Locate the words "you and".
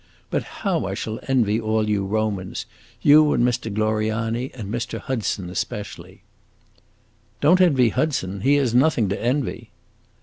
3.03-3.43